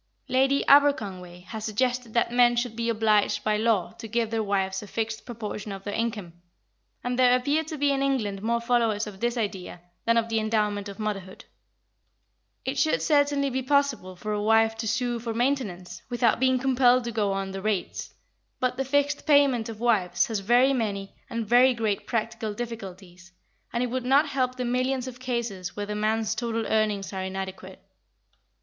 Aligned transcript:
Lady 0.27 0.63
Aberconway 0.67 1.43
has 1.45 1.63
suggested 1.63 2.15
that 2.15 2.31
men 2.31 2.55
should 2.55 2.75
be 2.75 2.89
obliged 2.89 3.43
by 3.43 3.55
law 3.55 3.91
to 3.99 4.07
give 4.07 4.31
their 4.31 4.41
wives 4.41 4.81
a 4.81 4.87
fixed 4.87 5.27
proportion 5.27 5.71
of 5.71 5.83
their 5.83 5.93
incomes, 5.93 6.33
and 7.03 7.19
there 7.19 7.35
appear 7.37 7.63
to 7.63 7.77
be 7.77 7.91
in 7.91 8.01
England 8.01 8.41
more 8.41 8.59
followers 8.59 9.05
of 9.05 9.19
this 9.19 9.37
idea 9.37 9.79
than 10.05 10.17
of 10.17 10.27
the 10.27 10.39
endowment 10.39 10.89
of 10.89 10.97
motherhood. 10.97 11.45
It 12.65 12.79
should 12.79 13.03
certainly 13.03 13.51
be 13.51 13.61
possible 13.61 14.15
for 14.15 14.33
a 14.33 14.41
wife 14.41 14.75
to 14.77 14.87
sue 14.87 15.19
for 15.19 15.35
maintenance, 15.35 16.01
without 16.09 16.39
being 16.39 16.57
compelled 16.57 17.03
to 17.03 17.11
go 17.11 17.31
on 17.33 17.51
the 17.51 17.61
rates, 17.61 18.11
but 18.59 18.77
the 18.77 18.85
fixed 18.85 19.27
payment 19.27 19.69
of 19.69 19.79
wives 19.79 20.25
has 20.25 20.39
very 20.39 20.73
many 20.73 21.13
and 21.29 21.45
very 21.45 21.75
great 21.75 22.07
practical 22.07 22.55
difficulties, 22.55 23.33
and 23.71 23.83
it 23.83 23.91
would 23.91 24.03
not 24.05 24.29
help 24.29 24.55
the 24.55 24.65
millions 24.65 25.07
of 25.07 25.19
cases 25.19 25.75
where 25.75 25.85
the 25.85 25.93
man's 25.93 26.33
total 26.33 26.65
earnings 26.65 27.13
are 27.13 27.21
inadequate. 27.21 27.79